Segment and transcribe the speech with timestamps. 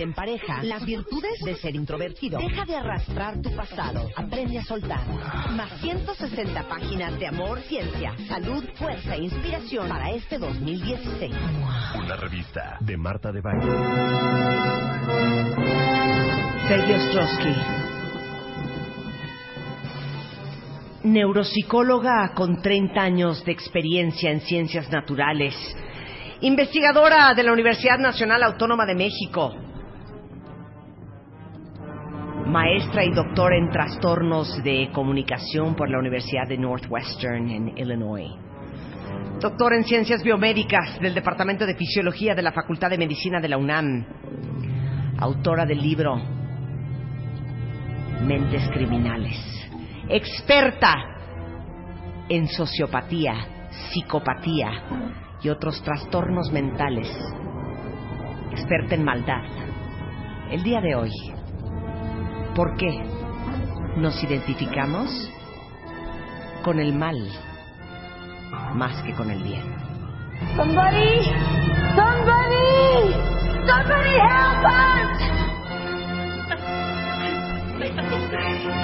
[0.00, 0.62] en pareja.
[0.62, 2.38] Las virtudes de ser introvertido.
[2.38, 4.08] Deja de arrastrar tu pasado.
[4.16, 5.06] Aprende a soltar.
[5.52, 11.34] Más 160 páginas de amor, ciencia, salud, fuerza e inspiración para este 2016.
[11.96, 13.66] Una revista de Marta de Baile.
[16.68, 17.54] Peggy Ostrowski.
[21.04, 25.54] Neuropsicóloga con 30 años de experiencia en ciencias naturales.
[26.40, 29.54] Investigadora de la Universidad Nacional Autónoma de México.
[32.48, 38.30] Maestra y doctora en trastornos de comunicación por la Universidad de Northwestern en Illinois.
[39.38, 43.58] Doctora en ciencias biomédicas del Departamento de Fisiología de la Facultad de Medicina de la
[43.58, 44.06] UNAM.
[45.18, 46.16] Autora del libro
[48.22, 49.36] Mentes Criminales.
[50.08, 50.94] Experta
[52.30, 53.34] en sociopatía,
[53.92, 54.70] psicopatía
[55.42, 57.14] y otros trastornos mentales.
[58.52, 59.44] Experta en maldad.
[60.50, 61.12] El día de hoy,
[62.58, 62.90] ¿por qué
[63.94, 65.08] nos identificamos
[66.64, 67.16] con el mal
[68.74, 69.62] más que con el bien?
[70.56, 71.22] Somebody,
[71.94, 73.14] somebody,
[73.64, 75.22] somebody help us!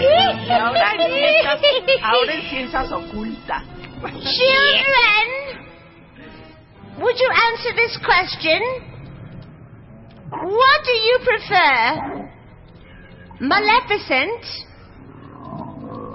[0.00, 1.58] Y ahora en ciencias,
[2.04, 3.64] ahora en ciencias ocultas.
[4.04, 5.26] Children,
[7.00, 8.62] would you answer this question?
[10.30, 12.24] What do you prefer?
[13.46, 14.42] Maleficent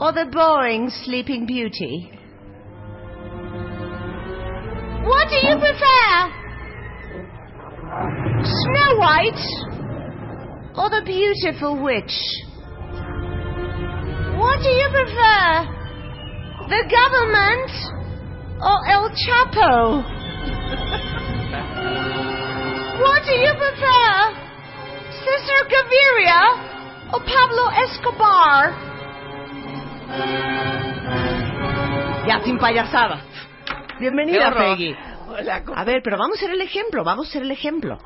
[0.02, 2.10] or the boring Sleeping Beauty?
[5.06, 6.32] What do you prefer?
[8.42, 9.46] Snow White
[10.76, 12.18] or the beautiful witch?
[14.40, 15.68] What do you prefer?
[16.66, 17.70] The government
[18.58, 20.02] or El Chapo?
[23.04, 24.34] what do you prefer?
[25.22, 26.79] Sister Gaviria
[27.12, 28.74] or Pablo Escobar?
[32.28, 33.22] Ya sin payasada.
[34.00, 34.52] Bienvenida.
[34.54, 34.96] Peggy.
[35.28, 37.98] Hola, ¿cómo- A ver, pero vamos a ser el ejemplo, vamos a ser el ejemplo.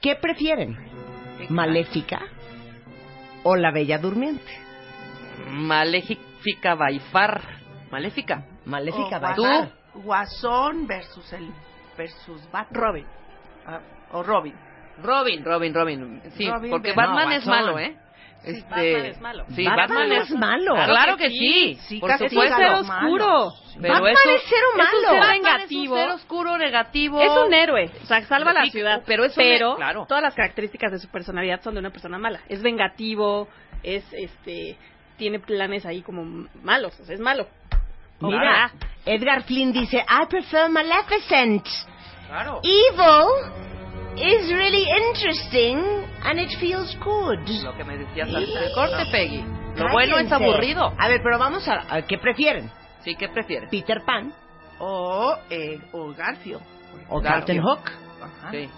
[0.00, 0.76] ¿Qué prefieren?
[1.48, 2.20] ¿Maléfica
[3.42, 4.50] o la Bella Durmiente?
[5.48, 7.40] Maléfica Baifar.
[7.90, 8.44] Maléfica.
[8.64, 9.44] Maléfica O va a ¿Tú?
[10.02, 11.48] Guasón versus el
[11.96, 12.82] versus Batman.
[12.82, 13.06] Robin.
[14.12, 14.54] o Robin.
[15.02, 16.22] Robin, Robin, Robin.
[16.36, 17.96] Sí, Robin, porque Batman no, es malo, ¿eh?
[18.44, 19.44] Este, Batman es malo.
[19.54, 20.74] Sí, Batman es es malo.
[20.74, 21.78] Claro, que sí.
[21.86, 22.56] Sí, por casi supuesto.
[22.60, 23.26] es ser oscuro.
[23.26, 23.52] malo.
[23.80, 25.28] Pero Batman eso- es cero es un malo.
[25.32, 25.96] vengativo.
[25.96, 27.20] Es un ser oscuro, negativo.
[27.20, 29.02] Es un héroe, o sea, salva la ciudad.
[29.06, 30.06] pero es pero claro.
[30.06, 32.40] todas las características de su personalidad son de una persona mala.
[32.48, 33.48] Es vengativo,
[33.82, 34.76] es este
[35.16, 37.46] tiene planes ahí como malos, o sea, es malo.
[38.20, 38.70] Mira,
[39.04, 41.66] Edgar Flynn dice, I prefer Maleficent.
[42.26, 42.60] Claro.
[42.62, 43.73] Evil
[44.16, 45.78] is really interesting
[46.24, 47.38] and it feels good.
[47.64, 49.38] Lo que me decías antes del corte, Peggy.
[49.42, 49.92] Lo Cállense.
[49.92, 50.92] bueno es aburrido.
[50.98, 52.70] A ver, pero vamos a, a- ¿qué prefieren?
[53.02, 53.68] Sí, ¿qué prefieres?
[53.70, 54.32] ¿Peter Pan
[54.78, 56.60] O, eh, o Garfio.
[57.08, 57.20] o.
[57.20, 57.80] Captain Hook?
[58.22, 58.50] Ajá.
[58.50, 58.68] Sí.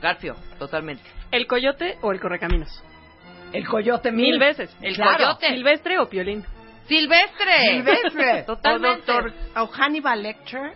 [0.00, 1.02] Garfio, totalmente.
[1.30, 2.82] ¿El coyote o el correcaminos?
[3.52, 4.74] El coyote Mil veces.
[4.80, 5.16] El Claro.
[5.18, 5.48] coyote.
[5.54, 6.44] Silvestre o Piolín.
[6.88, 7.52] Silvestre.
[7.68, 8.42] Silvestre.
[8.46, 9.10] Totalmente.
[9.12, 10.72] O, doctor, o Hannibal Lecter.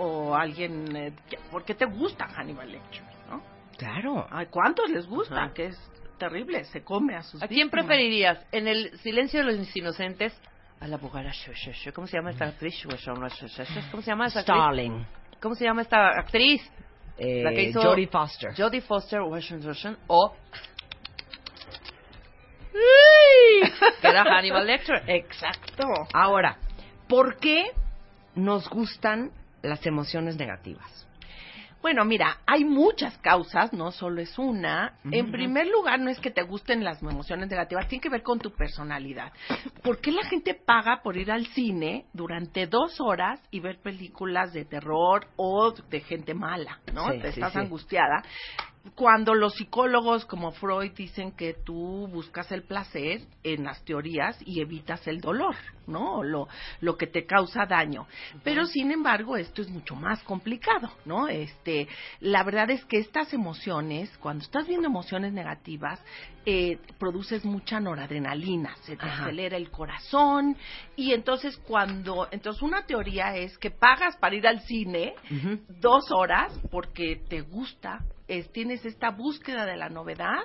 [0.00, 0.94] O alguien...
[0.96, 1.12] eh,
[1.50, 3.02] ¿Por qué te gusta Hannibal Lecter?
[3.28, 3.42] ¿no?
[3.76, 4.26] Claro.
[4.30, 5.44] Ay, ¿Cuántos les gusta?
[5.44, 5.52] Ajá.
[5.54, 6.64] Que es terrible.
[6.64, 7.86] Se come a sus ¿A quién víctimas.
[7.86, 8.46] preferirías?
[8.52, 10.38] En el silencio de los inocentes,
[10.80, 11.32] a la abogada.
[11.94, 12.80] ¿Cómo se llama esta actriz?
[12.84, 14.54] ¿Cómo se llama esta actriz?
[14.54, 15.06] Starling.
[15.40, 16.62] ¿Cómo se llama esta actriz?
[17.16, 18.50] Eh, La que hizo- Jodie Foster.
[18.56, 20.34] Jodie Foster Washington o
[24.00, 25.02] que era Hannibal Lecter.
[25.08, 25.84] Exacto.
[26.14, 26.58] Ahora,
[27.08, 27.70] ¿por qué
[28.34, 29.30] nos gustan
[29.62, 31.08] las emociones negativas?
[31.80, 34.98] Bueno, mira, hay muchas causas, no solo es una.
[35.12, 38.40] En primer lugar, no es que te gusten las emociones negativas, tiene que ver con
[38.40, 39.32] tu personalidad.
[39.82, 44.52] ¿Por qué la gente paga por ir al cine durante dos horas y ver películas
[44.52, 47.12] de terror o de gente mala, ¿no?
[47.12, 47.58] Sí, te sí, estás sí.
[47.58, 48.24] angustiada.
[48.94, 54.60] Cuando los psicólogos como Freud dicen que tú buscas el placer en las teorías y
[54.60, 55.54] evitas el dolor,
[55.86, 56.22] ¿no?
[56.22, 56.48] Lo,
[56.80, 58.06] lo que te causa daño.
[58.44, 61.28] Pero sin embargo, esto es mucho más complicado, ¿no?
[61.28, 61.88] Este,
[62.20, 66.00] la verdad es que estas emociones, cuando estás viendo emociones negativas,
[66.46, 69.24] eh, produces mucha noradrenalina, se te Ajá.
[69.24, 70.56] acelera el corazón
[70.96, 75.14] y entonces cuando, entonces una teoría es que pagas para ir al cine
[75.68, 80.44] dos horas porque te gusta, es- tienes esta búsqueda de la novedad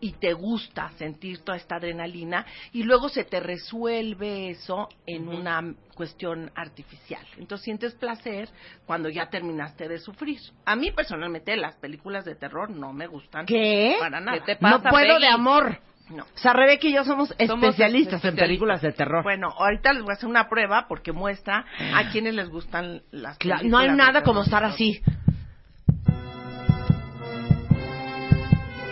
[0.00, 5.74] y te gusta sentir toda esta adrenalina y luego se te resuelve eso en una
[5.94, 7.24] cuestión artificial.
[7.38, 8.48] Entonces sientes placer
[8.86, 10.38] cuando ya terminaste de sufrir.
[10.64, 13.96] A mí personalmente las películas de terror no me gustan ¿Qué?
[14.00, 14.38] para nada.
[14.38, 15.20] ¿Qué te No pasa, puedo Peggy?
[15.22, 15.78] de amor.
[16.10, 16.24] No.
[16.24, 19.22] O sea, Rebeca y yo somos Somos especialistas en películas de terror.
[19.22, 21.64] Bueno, ahorita les voy a hacer una prueba porque muestra
[21.94, 24.24] a quienes les gustan las películas no hay de nada terror.
[24.24, 25.00] como estar así.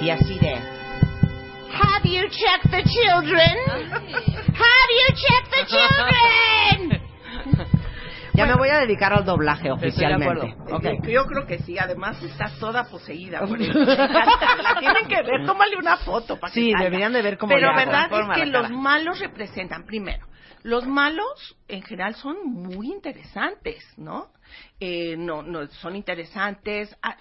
[0.00, 0.54] Y así de...
[1.72, 3.56] Have you checked the children?
[3.68, 7.00] Have you checked the children?
[8.32, 10.54] Ya me voy a dedicar al doblaje de oficialmente.
[10.54, 10.76] acuerdo.
[10.76, 10.84] Ok.
[11.04, 13.76] Yo, yo creo que sí, además está toda poseída por eso.
[13.78, 16.84] La tienen que ver, tómale una foto para que Sí, salga.
[16.84, 17.76] deberían de ver cómo Pero hago.
[17.76, 20.26] verdad es que la los malos representan, primero,
[20.62, 24.28] los malos en general son muy interesantes, ¿no?
[24.82, 26.96] Eh, no, no, son interesantes.
[27.02, 27.16] ah,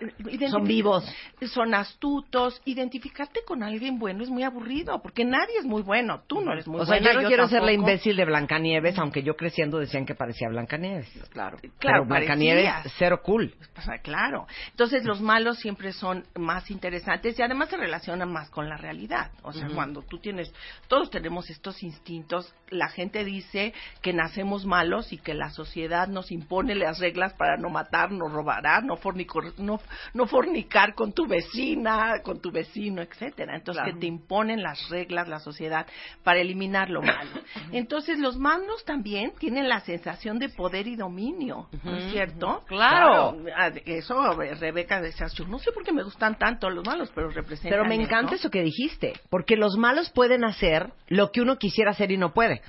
[0.49, 1.05] Son vivos.
[1.53, 2.61] Son astutos.
[2.65, 6.23] Identificarte con alguien bueno es muy aburrido, porque nadie es muy bueno.
[6.25, 9.23] Tú no eres muy o sea, yo no quiero ser la imbécil de Blancanieves, aunque
[9.23, 11.09] yo creciendo decían que parecía Blancanieves.
[11.31, 11.57] Claro.
[11.79, 13.53] Claro, Pero Blancanieves, cero cool.
[13.77, 14.47] O sea, claro.
[14.71, 19.31] Entonces los malos siempre son más interesantes y además se relacionan más con la realidad.
[19.43, 20.53] O sea, cuando tú tienes,
[20.87, 26.31] todos tenemos estos instintos, la gente dice que nacemos malos y que la sociedad nos
[26.31, 29.79] impone las reglas para no matar, no robar, no fornicar, no,
[30.13, 33.55] no fornicar con tu vecina, con tu vecino, etcétera.
[33.55, 33.93] Entonces Claro.
[33.95, 35.85] que te imponen las reglas, la sociedad,
[36.23, 37.29] para eliminar lo malo.
[37.71, 42.63] Entonces los malos también tienen la sensación de poder y dominio, ¿no es cierto?
[42.67, 43.37] Claro.
[43.55, 47.11] Ah, de- Eso, Rebeca, decías, yo no sé por qué me gustan tanto los malos,
[47.13, 48.47] pero representan Pero me encanta eso.
[48.47, 52.33] eso que dijiste, porque los malos pueden hacer lo que uno quisiera hacer y no
[52.33, 52.61] puede.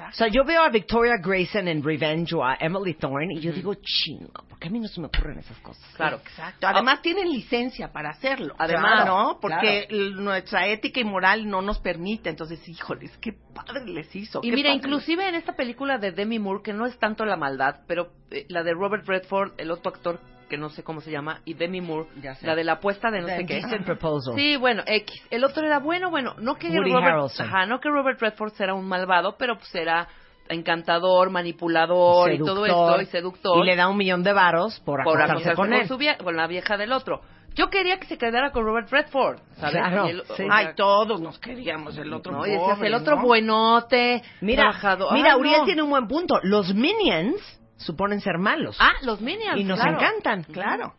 [0.00, 3.52] O sea, yo veo a Victoria Grayson en Revenge o a Emily Thorne y yo
[3.52, 5.84] digo, chingo, ¿por qué a mí no se me ocurren esas cosas?
[5.96, 6.18] Claro.
[6.18, 6.66] Exacto.
[6.66, 8.54] Además tienen licencia para hacerlo.
[8.58, 9.38] Además, ¿no?
[9.40, 10.10] Porque claro.
[10.20, 12.30] nuestra ética y moral no nos permite.
[12.30, 14.40] Entonces, híjoles, qué padre les hizo.
[14.42, 17.36] Y mira, padre inclusive en esta película de Demi Moore, que no es tanto la
[17.36, 21.10] maldad, pero eh, la de Robert Redford, el otro actor que no sé cómo se
[21.10, 22.08] llama, y Demi Moore,
[22.42, 23.60] la de la apuesta de no The sé qué.
[23.84, 24.34] Proposal.
[24.34, 25.22] Sí, bueno, X.
[25.30, 28.74] El otro era bueno, bueno, no que Woody Robert, ajá, no que Robert Redford era
[28.74, 30.08] un malvado, pero pues era
[30.48, 35.02] encantador, manipulador y todo esto y seductor Y le da un millón de varos por
[35.04, 35.86] por acostarse con con, él.
[35.88, 37.20] su vie- con la vieja del otro.
[37.54, 39.72] Yo quería que se quedara con Robert Redford, ¿sabes?
[39.74, 40.34] Claro, sí.
[40.36, 43.22] sea, Ay, todos nos queríamos el otro no, y decías, el otro ¿no?
[43.22, 45.12] buenote, Mira, trabajador.
[45.12, 45.64] mira, Uriel no.
[45.64, 46.38] tiene un buen punto.
[46.44, 47.40] Los Minions
[47.78, 48.76] suponen ser malos.
[48.80, 49.96] Ah, los Minions, y nos claro.
[49.98, 50.42] encantan.
[50.44, 50.94] Claro.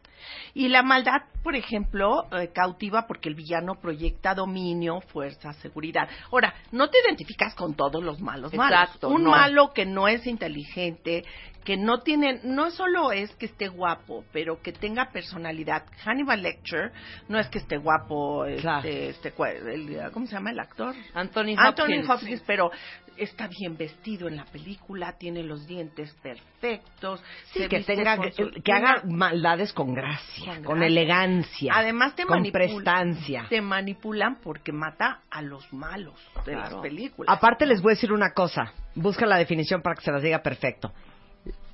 [0.54, 6.10] Y la maldad, por ejemplo, eh, cautiva porque el villano proyecta dominio, fuerza, seguridad.
[6.32, 8.80] Ahora, no te identificas con todos los malos malos.
[8.82, 9.32] Exacto, Un no.
[9.32, 11.24] malo que no es inteligente,
[11.64, 15.86] que no tiene, no solo es que esté guapo, pero que tenga personalidad.
[16.04, 16.92] Hannibal Lecter
[17.30, 18.88] no es que esté guapo, este, Claro.
[18.90, 20.96] este, cua- el- ¿cómo se llama el actor?
[21.14, 21.60] Anthony Hopkins.
[21.60, 22.72] Anthony Hopkins, pero
[23.20, 27.22] está bien vestido en la película, tiene los dientes perfectos.
[27.52, 32.44] Sí, se que tenga, su- que haga maldades con gracia, Con elegancia, Además te con
[32.52, 33.46] prestancia.
[33.50, 37.36] Te manipulan porque mata a los malos de las películas.
[37.36, 40.42] Aparte les voy a decir una cosa, busca la definición para que se las diga
[40.42, 40.94] perfecto.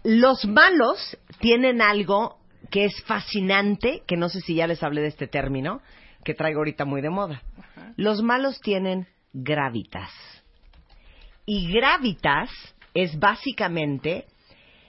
[0.03, 2.37] Los malos tienen algo
[2.69, 5.81] que es fascinante, que no sé si ya les hablé de este término,
[6.23, 7.41] que traigo ahorita muy de moda.
[7.95, 10.09] Los malos tienen gravitas.
[11.45, 12.49] Y gravitas
[12.93, 14.25] es básicamente,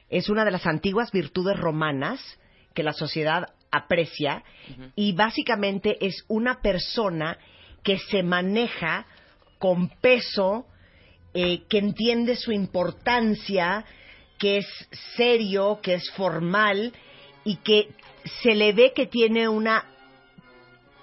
[0.09, 2.21] es una de las antiguas virtudes romanas
[2.75, 4.43] que la sociedad aprecia
[4.95, 7.39] y básicamente es una persona
[7.83, 9.07] que se maneja
[9.59, 10.67] con peso,
[11.35, 13.85] eh, que entiende su importancia,
[14.39, 14.67] que es
[15.17, 16.93] serio, que es formal
[17.45, 17.89] y que
[18.43, 19.85] se le ve que tiene una,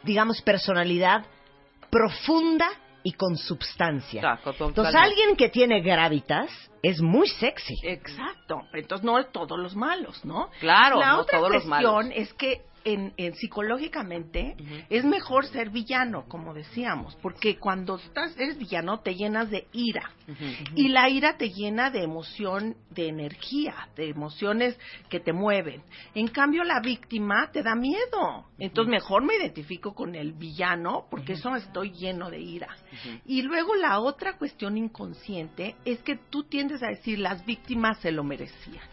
[0.04, 1.26] digamos, personalidad
[1.90, 2.68] profunda
[3.04, 4.22] y con substancia.
[4.22, 6.50] Exacto, Entonces, alguien que tiene gravitas
[6.82, 7.76] es muy sexy.
[7.84, 8.62] Exacto.
[8.74, 10.50] Entonces no es todos los malos, ¿no?
[10.60, 12.14] Claro, La no otra todos los cuestión malos.
[12.16, 14.56] es que en, en psicológicamente
[14.90, 20.12] es mejor ser villano, como decíamos, porque cuando estás eres villano te llenas de ira.
[20.76, 24.78] Y la ira te llena de emoción, de energía, de emociones
[25.10, 25.84] que te mueven.
[26.16, 31.34] En cambio la víctima te da miedo, entonces mejor me identifico con el villano porque
[31.34, 32.76] eso estoy lleno de ira.
[33.26, 38.12] Y luego la otra cuestión inconsciente es que tú tiendes a decir las víctimas se
[38.12, 38.93] lo merecían.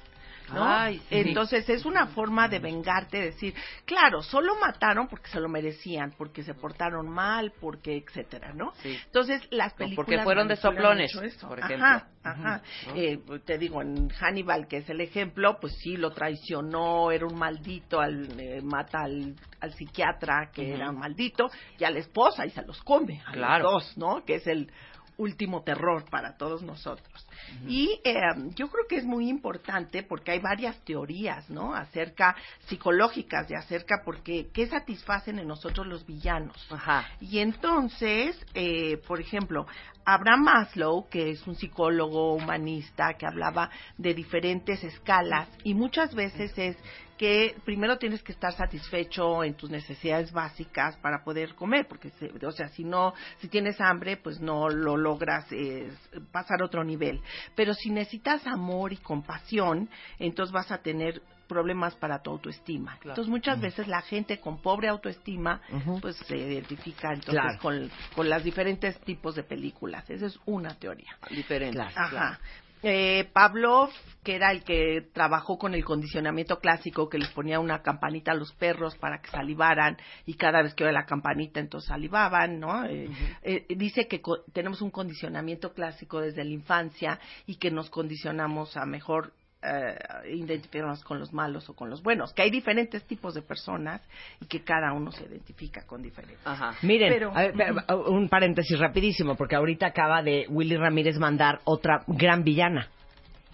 [0.52, 0.64] ¿No?
[0.64, 1.16] Ay, sí.
[1.16, 3.54] Entonces es una forma de vengarte, decir,
[3.84, 8.72] claro, solo mataron porque se lo merecían, porque se portaron mal, porque etcétera, ¿no?
[8.82, 8.98] Sí.
[9.06, 11.86] Entonces las películas porque fueron de soplones, por ejemplo.
[11.86, 12.62] Ajá, ajá.
[12.94, 17.38] Eh, te digo, en Hannibal, que es el ejemplo, pues sí, lo traicionó, era un
[17.38, 22.46] maldito, al, eh, mata al, al psiquiatra que era un maldito, y a la esposa
[22.46, 23.64] y se los come, a Claro.
[23.64, 24.24] los dos, ¿no?
[24.24, 24.70] Que es el
[25.20, 27.26] último terror para todos nosotros.
[27.66, 28.14] Y eh,
[28.54, 31.74] yo creo que es muy importante porque hay varias teorías, ¿no?
[31.74, 32.34] Acerca
[32.66, 36.56] psicológicas de acerca porque qué satisfacen en nosotros los villanos.
[36.70, 37.06] Ajá.
[37.20, 39.66] Y entonces, eh, por ejemplo,
[40.04, 46.56] Abraham Maslow, que es un psicólogo humanista que hablaba de diferentes escalas y muchas veces
[46.56, 46.76] es
[47.20, 52.32] que primero tienes que estar satisfecho en tus necesidades básicas para poder comer, porque, se-
[52.46, 55.92] o sea, si no, si tienes hambre, pues no lo logras eh,
[56.32, 57.20] pasar a otro nivel.
[57.54, 62.96] Pero si necesitas amor y compasión, entonces vas a tener problemas para tu autoestima.
[63.04, 65.60] Entonces muchas veces la gente con pobre autoestima,
[66.00, 67.58] pues se identifica entonces Claro.
[67.60, 70.08] con, con las diferentes tipos de películas.
[70.08, 71.18] Esa es una teoría.
[71.30, 71.76] Diferente.
[71.76, 71.92] Claro.
[71.96, 72.40] Ajá.
[72.82, 73.90] Eh, Pavlov,
[74.22, 78.34] que era el que trabajó con el condicionamiento clásico, que les ponía una campanita a
[78.34, 82.84] los perros para que salivaran y cada vez que oía la campanita entonces salivaban, ¿no?
[82.86, 83.10] Eh,
[83.42, 88.76] eh, dice que co- tenemos un condicionamiento clásico desde la infancia y que nos condicionamos
[88.76, 89.94] a mejor eh,
[90.32, 94.00] identificarnos con los malos o con los buenos, que hay diferentes tipos de personas
[94.40, 96.46] y que cada uno se identifica con diferentes.
[96.46, 96.74] Ajá.
[96.82, 101.60] Miren, Pero- a ver, a- un paréntesis rapidísimo, porque ahorita acaba de Willy Ramírez mandar
[101.64, 102.88] otra gran villana.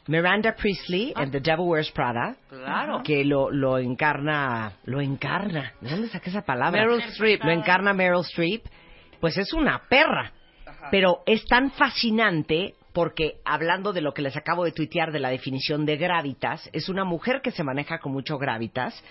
[0.08, 2.36] Miranda Priestley en The Devil Wears Prada.
[2.48, 3.02] Claro.
[3.02, 5.72] Que lo, lo encarna, lo encarna.
[5.80, 6.80] ¿De dónde saqué esa palabra?
[6.84, 7.42] Meryl Streep.
[7.42, 8.64] Lo encarna Meryl Streep.
[9.20, 10.30] Pues es una perra.
[10.92, 15.28] Pero es tan fascinante porque hablando de lo que les acabo de tuitear de la
[15.28, 19.04] definición de gravitas, es una mujer que se maneja con mucho gravitas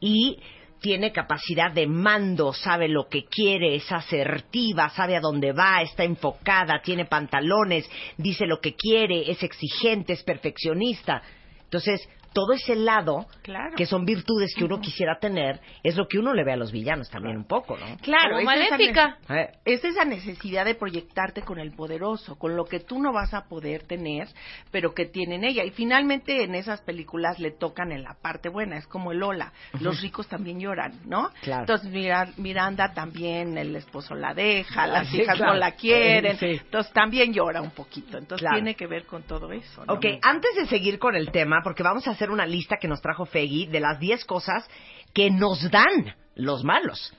[0.00, 0.38] y
[0.80, 6.02] tiene capacidad de mando, sabe lo que quiere, es asertiva, sabe a dónde va, está
[6.02, 11.20] enfocada, tiene pantalones, dice lo que quiere, es exigente, es perfeccionista.
[11.64, 13.74] Entonces, todo ese lado, Claro.
[13.76, 16.70] que son virtudes que uno quisiera tener, es lo que uno le ve a los
[16.70, 17.96] villanos también un poco, ¿no?
[18.02, 19.18] Claro, Como es esa maléfica.
[19.30, 23.32] Eh, es esa necesidad de proyectarte con el poderoso, con lo que tú no vas
[23.32, 24.28] a poder tener,
[24.70, 25.64] pero que tienen ella.
[25.64, 29.54] Y finalmente en esas películas le tocan en la parte buena, es como el Lola.
[29.80, 31.30] Los ricos también lloran, ¿no?
[31.40, 31.60] Claro.
[31.62, 35.54] Entonces Mira- Miranda también, el esposo la deja, las sí, hijas claro.
[35.54, 36.46] no la quieren, Sí.
[36.60, 38.18] entonces también llora un poquito.
[38.18, 38.56] Entonces Claro.
[38.56, 39.86] tiene que ver con todo eso.
[39.86, 39.94] ¿no?
[39.94, 43.00] Ok, antes de seguir con el tema, porque vamos a hacer una lista que nos
[43.00, 44.68] trajo Feggy de las 10 cosas
[45.12, 47.14] que nos dan los malos.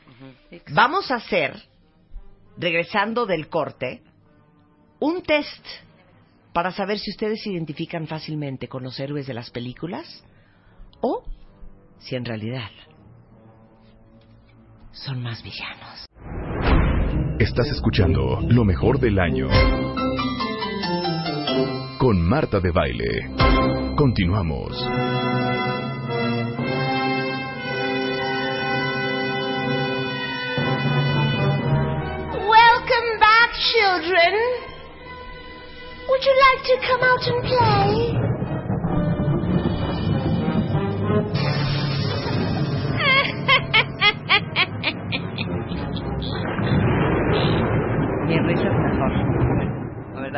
[0.74, 1.56] Vamos a hacer,
[2.58, 4.02] regresando del corte,
[5.00, 5.66] un test
[6.54, 10.24] para saber si ustedes se identifican fácilmente con los héroes de las películas
[11.02, 11.24] o
[12.00, 12.70] si en realidad
[14.92, 16.06] son más villanos.
[17.40, 19.48] Estás escuchando lo mejor del año.
[21.98, 23.32] Con Marta de Baile.
[23.96, 24.72] Continuamos.
[32.48, 34.34] Welcome back, children.
[36.08, 38.07] Would you like to come out and play?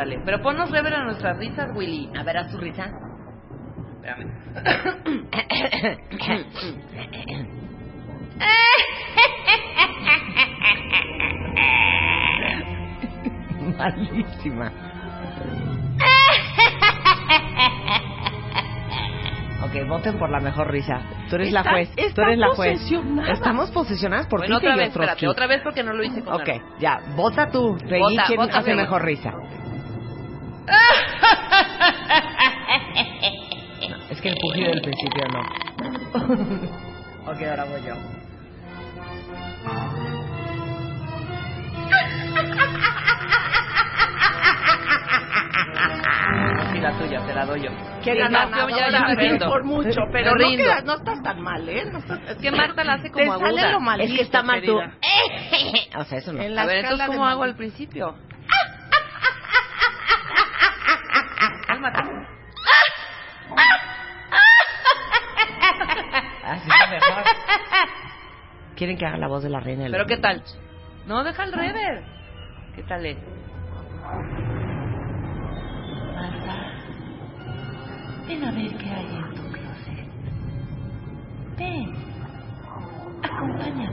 [0.00, 0.22] A ver, dale.
[0.24, 2.10] Pero ponnos rever a nuestras risas, Willy.
[2.18, 2.90] A ver, haz tu risa.
[3.96, 4.30] Espérame.
[13.78, 14.72] Malísima.
[19.62, 21.00] Ok, voten por la mejor risa.
[21.28, 21.90] Tú eres la Está- juez.
[21.94, 22.72] Tú está eres la juez.
[22.80, 23.32] posesionada.
[23.32, 25.28] Estamos posesionadas por Bueno, ti, otra vez, espérate.
[25.28, 26.62] Otra vez porque no lo hice con Ok, ganas.
[26.80, 27.00] ya.
[27.14, 27.76] Vota tú.
[27.78, 29.32] Feggy, Vota, ¿quién vota, hace mejor risa?
[33.88, 35.40] No, es que el pujido del principio no.
[37.32, 37.94] ok, ahora voy yo.
[46.72, 47.62] Sí, la tuya, te la doy.
[47.62, 47.70] yo.
[47.70, 49.48] No, yo ya, ya me rindo.
[49.48, 50.64] por mucho, pero no, rindo.
[50.64, 51.84] quedas- no estás tan mal, ¿eh?
[51.90, 53.72] No estás- Es que Marta la hace Te como sale aguda.
[53.72, 54.78] lo maldito, Es que está mal tú.
[55.98, 56.40] O sea, eso no.
[56.40, 58.16] En la A ver, entonces, ¿cómo hago al principio?
[61.66, 61.98] Cálmate.
[66.44, 67.22] Así es mejor.
[68.80, 69.82] ¿Quieren que haga la voz de la reina?
[69.82, 70.42] del ¿Pero qué tal?
[71.06, 72.02] No, deja el rever.
[72.74, 73.18] ¿Qué tal es?
[78.26, 80.08] Ven a ver qué hay en tu closet.
[81.58, 81.94] Ven.
[83.22, 83.90] Acompáñame.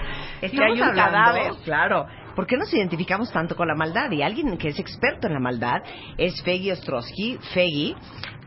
[0.42, 1.52] Es que hay un hablando, cadáver.
[1.64, 2.06] Claro.
[2.40, 4.10] ¿Por qué nos identificamos tanto con la maldad?
[4.12, 5.82] Y alguien que es experto en la maldad
[6.16, 7.38] es Feggy Ostrowski.
[7.52, 7.94] Feggy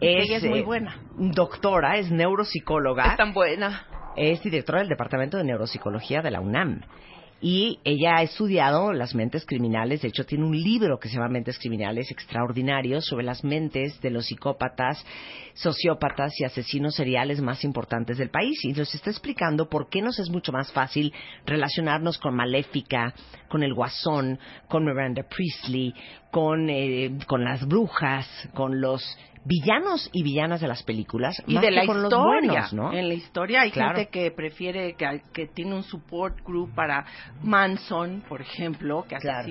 [0.01, 0.97] es, es muy eh, buena.
[1.15, 3.11] doctora, es neuropsicóloga.
[3.11, 3.85] Es tan buena.
[4.15, 6.81] es directora del Departamento de Neuropsicología de la UNAM.
[7.45, 11.27] Y ella ha estudiado las mentes criminales, de hecho tiene un libro que se llama
[11.27, 15.05] Mentes Criminales Extraordinarios sobre las mentes de los psicópatas,
[15.53, 18.63] sociópatas y asesinos seriales más importantes del país.
[18.63, 21.11] Y nos está explicando por qué nos es mucho más fácil
[21.45, 23.13] relacionarnos con Maléfica,
[23.49, 25.93] con el Guasón, con Miranda Priestley,
[26.31, 29.03] con, eh, con las brujas, con los
[29.45, 32.17] villanos y villanas de las películas y más de que la con historia.
[32.17, 32.93] los buenos, ¿no?
[32.93, 33.95] En la historia hay Claro.
[33.97, 37.05] gente que prefiere, que, que tiene un support group para
[37.41, 39.47] Manson, por ejemplo, que Claro.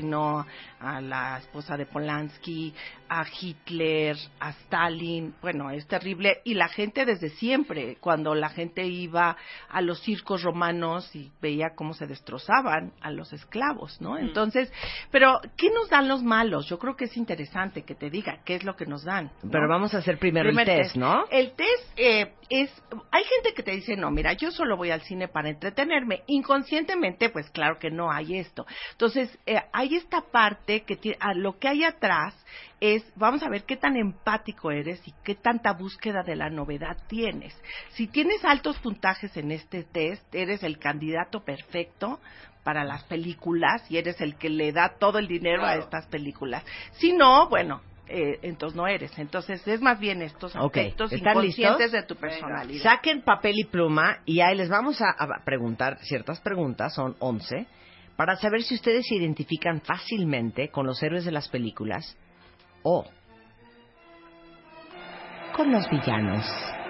[0.83, 2.75] A la esposa de Polanski,
[3.09, 5.35] a Hitler, a Stalin.
[5.41, 6.41] Bueno, es terrible.
[6.45, 9.37] Y la gente desde siempre, cuando la gente iba
[9.69, 14.19] a los circos romanos y veía cómo se destrozaban a los esclavos, ¿no?
[14.19, 14.73] Entonces,
[15.11, 16.69] pero, ¿qué nos dan los malos?
[16.69, 19.31] Yo creo que es interesante que te diga qué es lo que nos dan.
[19.43, 19.51] ¿no?
[19.51, 21.25] Pero vamos a hacer primero Primer el test, ¿no?
[21.31, 22.71] El test eh, es...
[23.11, 26.23] Hay gente que te dice, no, mira, yo solo voy al cine para entretenerme.
[26.27, 28.67] Inconscientemente, pues claro que no hay esto.
[28.93, 32.35] Entonces, eh, hay esta parte que ti- a lo que hay atrás
[32.81, 36.97] es, vamos a ver qué tan empático eres y qué tanta búsqueda de la novedad
[37.07, 37.55] tienes.
[37.91, 42.19] Si tienes altos puntajes en este test, eres el candidato perfecto
[42.65, 46.65] para las películas y eres el que le da todo el dinero a estas películas.
[46.93, 49.17] Si no, bueno, eh, entonces no eres.
[49.19, 51.93] Entonces es más bien estos Ok, aspectos ¿están inconscientes listos?
[51.93, 52.83] de tu personalidad.
[52.83, 57.67] Saquen papel y pluma y ahí les vamos a, a preguntar ciertas preguntas, son 11,
[58.17, 62.17] para saber si ustedes se identifican fácilmente con los héroes de las películas
[62.83, 63.05] o
[65.55, 66.47] con los villanos.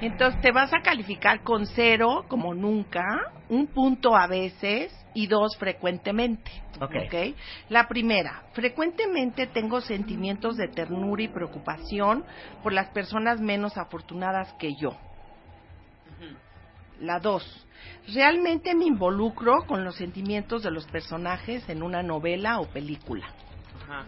[0.00, 3.04] Entonces te vas a calificar con cero, como nunca,
[3.50, 6.50] un punto a veces y dos frecuentemente.
[6.80, 6.94] Ok.
[7.06, 7.36] ¿ok?
[7.68, 12.24] La primera, frecuentemente tengo sentimientos de ternura y preocupación
[12.62, 14.96] por las personas menos afortunadas que yo.
[17.00, 17.66] La dos,
[18.12, 23.26] realmente me involucro con los sentimientos de los personajes en una novela o película.
[23.84, 24.04] Ajá.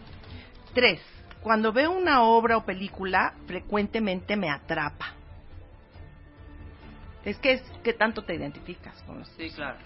[0.75, 1.01] Tres,
[1.43, 5.15] cuando veo una obra o película, frecuentemente me atrapa.
[7.25, 9.79] Es que es que tanto te identificas con los Sí, claro.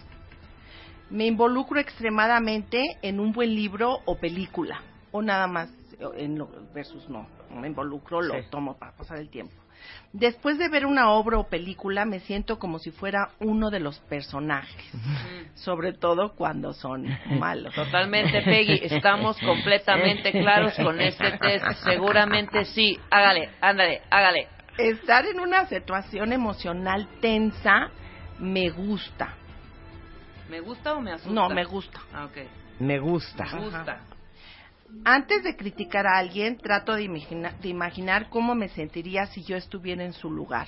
[1.11, 4.81] Me involucro extremadamente en un buen libro o película.
[5.13, 5.71] O nada más
[6.17, 7.27] en lo- versus no.
[7.51, 8.41] No Me involucro, lo Sí.
[8.51, 9.55] tomo para pasar el tiempo.
[10.13, 13.99] Después de ver una obra o película, me siento como si fuera uno de los
[14.01, 14.93] personajes.
[15.55, 17.07] Sobre todo cuando son
[17.39, 17.75] malos.
[17.75, 18.81] Totalmente, Peggy.
[18.83, 21.67] Estamos completamente claros con este test.
[21.85, 22.99] Seguramente sí.
[23.11, 24.49] Hágale, ándale, hágale.
[24.79, 27.91] Estar en una situación emocional tensa
[28.39, 29.35] me gusta.
[30.49, 31.31] ¿Me gusta o me asusta?
[31.33, 32.01] No, me gusta.
[32.13, 32.39] Ah, ok.
[32.81, 33.45] Me gusta.
[33.45, 34.01] Me gusta.
[35.05, 39.57] Antes de criticar a alguien, trato de, imagina- de imaginar cómo me sentiría si yo
[39.57, 40.67] estuviera en su lugar.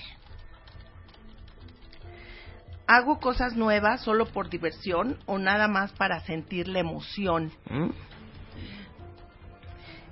[2.87, 7.51] Hago cosas nuevas solo por diversión o nada más para sentir la emoción.
[7.69, 7.89] ¿Mm?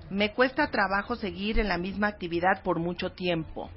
[0.10, 3.70] Me cuesta trabajo seguir en la misma actividad por mucho tiempo.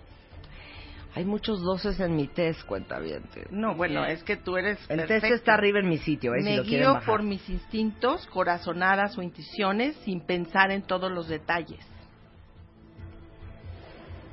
[1.14, 3.24] Hay muchos doces en mi test, cuenta bien.
[3.50, 6.44] No, bueno, es que tú eres El test está arriba en mi sitio, eh, si
[6.44, 7.04] Me lo guío bajar.
[7.06, 11.84] por mis instintos, corazonadas o intuiciones sin pensar en todos los detalles.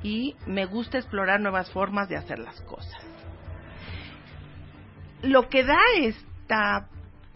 [0.04, 3.02] Y me gusta explorar nuevas formas de hacer las cosas.
[5.22, 6.88] Lo que da esta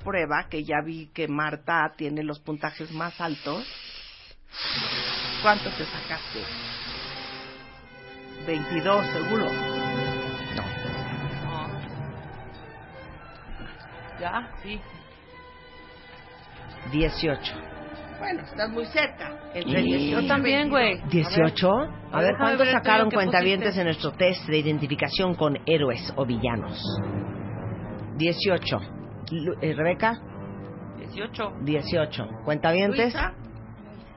[0.04, 3.66] prueba, que ya vi que Marta tiene los puntajes más altos,
[5.42, 6.71] ¿cuánto te sacaste?
[8.46, 9.44] 22 seguro.
[10.56, 10.62] No.
[14.20, 14.48] ¿Ya?
[14.62, 14.80] Sí.
[16.92, 17.54] 18.
[18.18, 19.32] Bueno, estás muy cerca.
[19.54, 20.70] Entre Y- 18 y Yo también, 22.
[20.70, 21.22] güey.
[21.24, 21.68] ¿18?
[22.12, 23.80] A A ver, déjame ¿cuántos ver el sacaron cuentavientes pusiste.
[23.80, 26.80] en nuestro test de identificación con héroes o villanos?
[28.16, 28.78] 18.
[29.32, 30.20] Lu- eh, Rebeca,
[30.98, 31.52] 18.
[31.62, 32.28] 18.
[32.44, 33.32] Cuentavientes, Luisa,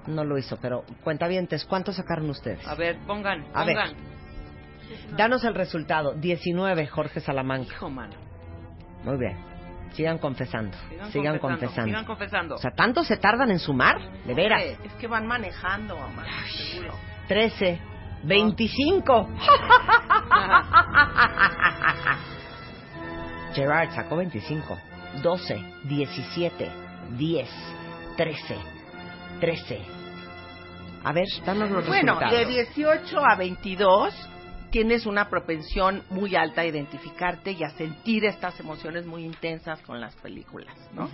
[0.08, 2.66] no lo hizo, pero cuentavientes, ¿cuántos sacaron ustedes?
[2.68, 3.78] A ver, pongan, A ver.
[5.18, 6.14] Danos el resultado.
[6.14, 7.74] 19, Jorge Salamanca.
[7.74, 8.14] Hijo, mano.
[9.04, 9.38] Muy bien.
[9.94, 10.78] Sigan confesando.
[11.12, 11.86] Sigan, confesando.
[11.86, 12.56] Sigan confesando.
[12.56, 13.98] O sea, ¿tanto se tardan en sumar?
[14.26, 14.62] De veras.
[14.84, 16.26] es que van manejando, mamá,
[16.74, 16.94] seguro.
[17.30, 17.80] 13,
[18.24, 19.30] 25.
[23.54, 24.78] Gerard sacó 25.
[25.24, 26.72] 12, 17,
[27.18, 27.50] 10,
[28.18, 28.56] 13,
[29.40, 29.82] 13.
[31.06, 32.38] A ver, danos los Bueno, resultados.
[32.38, 34.30] de 18 a 22
[34.76, 40.02] tienes una propensión muy alta a identificarte y a sentir estas emociones muy intensas con
[40.02, 41.10] las películas, ¿no?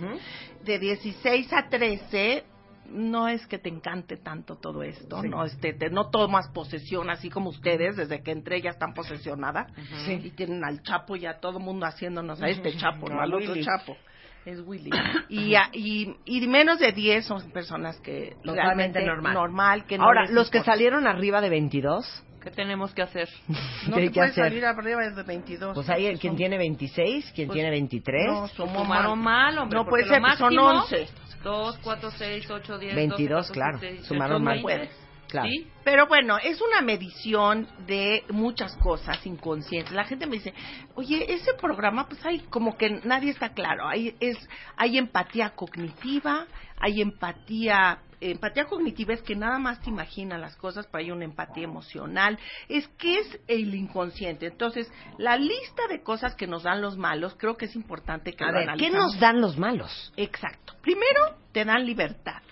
[0.64, 2.42] De 16 a 13
[2.90, 5.28] no es que te encante tanto todo esto, Sí.
[5.28, 9.70] no este, te- no tomas posesión así como ustedes, desde que entré ya están posesionadas
[10.06, 10.20] Sí.
[10.24, 13.32] y tienen al Chapo ya todo el mundo haciéndonos a este Chapo, no A al
[13.32, 13.54] otro.
[13.62, 13.96] Chapo.
[14.44, 14.90] Es Willy.
[15.28, 19.84] Y, a- y, y menos de 10 son personas que Totalmente realmente normal.
[19.86, 23.28] que no Ahora, los que salieron arriba de 22, ¿Qué tenemos que hacer?
[23.88, 24.44] No ¿qué hay te que puedes hacer?
[24.44, 25.74] salir arriba de 22.
[25.74, 29.58] Pues hay el quien Son- tiene 26, quien Pues, tiene 23, No, somos Sumaron mal,
[29.58, 29.78] hombre.
[29.78, 31.08] No puede ser, son máximo, 11.
[31.42, 33.72] 2, 4, 6, 8, 10, 22, 12, 14, claro.
[33.78, 34.78] 15, 16, Sumaron 17, mal.
[34.80, 34.94] 20.
[35.28, 35.48] claro.
[35.48, 35.66] ¿Sí?
[35.84, 39.92] Pero bueno, es una medición de muchas cosas inconscientes.
[39.92, 40.54] La gente me dice,
[40.94, 43.88] oye, ese programa, pues hay como que nadie está claro.
[43.88, 44.36] Hay, es,
[44.76, 46.46] hay empatía cognitiva,
[46.78, 47.98] hay empatía...
[48.30, 52.38] Empatía cognitiva es que nada más te imaginas las cosas, pero hay una empatía emocional.
[52.68, 54.46] Es que es el inconsciente.
[54.46, 58.44] Entonces, la lista de cosas que nos dan los malos, creo que es importante que
[58.44, 60.12] A lo ver, ¿qué nos dan los malos?
[60.16, 60.74] Exacto.
[60.82, 62.42] Primero, te dan libertad.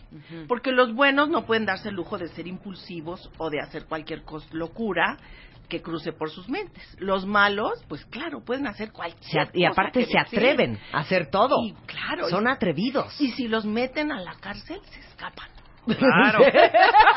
[0.48, 4.24] Porque los buenos no pueden darse el lujo de ser impulsivos o de hacer cualquier
[4.50, 5.16] locura
[5.68, 6.82] que cruce por sus mentes.
[6.98, 10.98] Los malos, pues claro, pueden hacer Se cualquier a- y cosa aparte se atreven a
[10.98, 11.54] hacer todo.
[11.64, 13.20] Y claro, Son y, atrevidos.
[13.20, 15.48] y si los meten a la cárcel, se escapan.
[15.98, 16.40] Claro.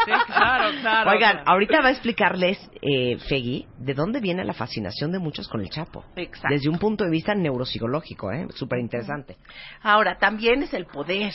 [0.06, 1.12] Sí, claro, claro.
[1.12, 5.62] Oigan, ahorita va a explicarles, eh, Feggy, de dónde viene la fascinación de muchos con
[5.62, 6.04] el Chapo.
[6.18, 6.50] Exacto.
[6.50, 8.48] Desde un punto de vista neuropsicológico, ¿eh?
[8.54, 9.38] Súper interesante.
[9.82, 11.32] Ahora, también es el poder.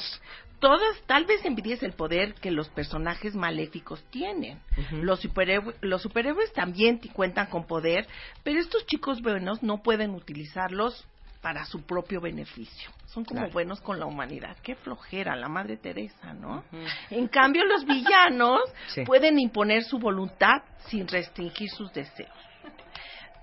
[0.61, 4.59] Todas, tal vez envidies el poder que los personajes maléficos tienen.
[4.91, 8.07] los, superhéroes, los superhéroes también cuentan con poder,
[8.43, 11.07] pero estos chicos buenos no pueden utilizarlos
[11.41, 12.91] para su propio beneficio.
[13.07, 13.53] Son como Claro.
[13.53, 14.57] buenos con la humanidad.
[14.63, 16.65] Qué flojera, la Madre Teresa, ¿no?
[17.11, 19.05] En cambio, los villanos Sí.
[19.05, 22.31] pueden imponer su voluntad sin restringir sus deseos.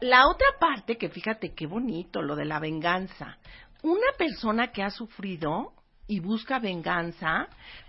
[0.02, 3.38] La otra parte, que fíjate qué bonito, lo de la venganza.
[3.82, 5.72] Una persona que ha sufrido
[6.08, 7.48] y busca venganza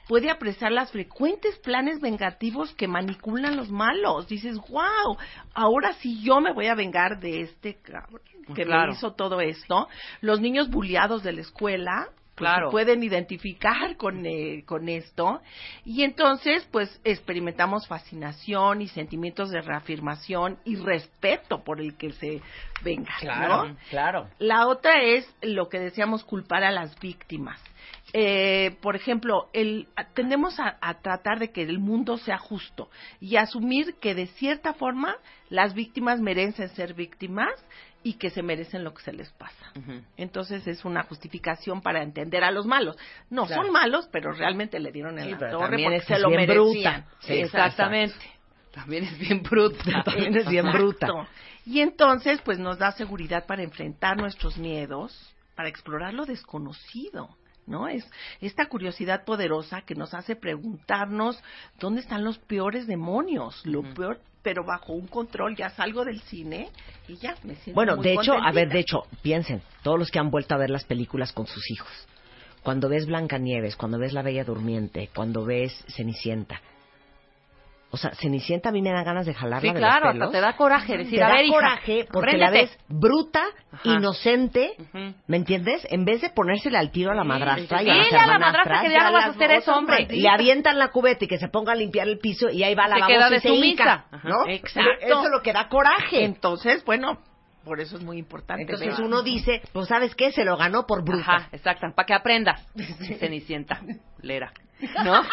[0.09, 4.29] puede apreciar las frecuentes planes vengativos que manipulan los malos.
[4.29, 5.17] Dices, wow,
[5.53, 8.21] ahora sí yo me voy a vengar de este cabrón
[8.55, 8.93] que Claro.
[8.93, 9.89] me hizo todo esto.
[10.21, 12.69] Los niños bulliados de la escuela pues, Claro.
[12.69, 15.41] se pueden identificar con, eh, con esto
[15.87, 22.43] y entonces pues experimentamos fascinación y sentimientos de reafirmación y respeto por el que se
[22.85, 23.11] venga,
[23.49, 23.77] ¿no?
[23.91, 24.29] claro.
[24.39, 27.59] La otra es lo que decíamos culpar a las víctimas.
[28.13, 32.89] Eh, por ejemplo, el, tendemos a, a tratar de que el mundo sea justo
[33.21, 35.17] y asumir que de cierta forma
[35.51, 37.51] las víctimas merecen ser víctimas
[38.03, 39.73] y que se merecen lo que se les pasa.
[40.17, 42.97] Entonces es una justificación para entender a los malos.
[43.31, 43.63] No Claro.
[43.65, 47.05] son malos, pero realmente le dieron en Sí, la torre porque se lo merecían.
[47.19, 48.15] Sí, Exactamente.
[48.73, 49.83] También es bien bruta.
[50.05, 51.09] También es bien bruta.
[51.65, 57.31] Y entonces, pues nos da seguridad para enfrentar nuestros miedos, para explorar lo desconocido,
[57.67, 57.89] ¿no?
[57.89, 58.09] Es
[58.41, 61.43] esta curiosidad poderosa que nos hace preguntarnos
[61.79, 65.57] dónde están los peores demonios, lo peor, pero bajo un control.
[65.57, 66.71] Ya salgo del cine
[67.09, 70.11] y ya me siento Bueno, muy de hecho, a ver, de hecho, piensen, todos los
[70.11, 71.91] que han vuelto a ver las películas con sus hijos.
[72.63, 76.61] Cuando ves Blancanieves, cuando ves La Bella Durmiente, cuando ves Cenicienta.
[77.91, 80.19] O sea, Cenicienta a mí me da ganas de jalarla Sí, de claro, los hasta
[80.19, 80.33] pelos.
[80.33, 82.67] te da coraje decir, Te a da ver, hija, coraje porque la réndete.
[82.77, 83.89] ves bruta, Ajá.
[83.89, 84.73] inocente.
[85.29, 85.87] ¿me entiendes?
[85.91, 88.39] En vez de ponérsele al tiro a la Sí, madrastra y dile a las la
[88.39, 89.95] madrastra que y ya no vas a hacer eso, hombre.
[90.01, 92.75] malditas, Le avientan la cubeta y que se ponga a limpiar el piso y ahí
[92.75, 94.07] va la babosa y de se hinca.
[94.25, 94.47] ¿no?
[94.49, 94.91] Exacto.
[95.01, 96.25] Eso es lo que da coraje.
[96.25, 97.19] Entonces, bueno,
[97.65, 98.63] por eso es muy importante.
[98.63, 100.33] Entonces uno dice, pues ¿sabes qué?
[100.33, 101.37] Se lo ganó por bruta.
[101.37, 102.67] Ajá, exacto, para que aprendas.
[103.21, 103.81] Cenicienta,
[104.21, 104.53] lera.
[105.05, 105.21] ¿No?
[105.21, 105.27] ok.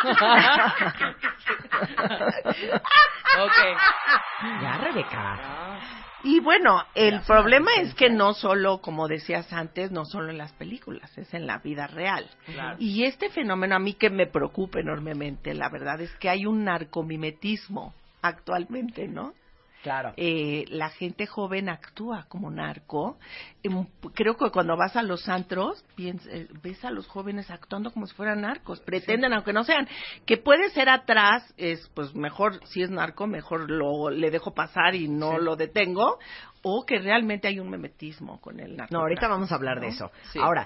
[4.62, 5.80] Ya, Rebeca.
[6.24, 10.54] Y bueno, el problema es que no solo, como decías antes, no solo en las
[10.54, 12.30] películas, es en la vida real.
[12.46, 12.78] Claro.
[12.80, 16.64] Y este fenómeno a mí que me preocupa enormemente, la verdad es que hay un
[16.64, 19.34] narcomimetismo actualmente, ¿no?
[19.84, 20.14] Claro.
[20.16, 23.20] Eh, la gente joven actúa como narco.
[23.62, 27.92] Em, Creo que cuando vas a los antros, piens- eh, ves a los jóvenes actuando
[27.92, 28.80] como si fueran narcos.
[28.80, 29.88] Pretenden, aunque no sean.
[30.26, 34.96] Que puede ser atrás, es pues mejor, si es narco, mejor lo le dejo pasar
[34.96, 36.18] y no lo detengo.
[36.62, 38.94] O que realmente hay un memetismo con el narco.
[38.94, 40.10] No, ahorita vamos a hablar de eso.
[40.32, 40.40] Sí.
[40.42, 40.66] Ahora,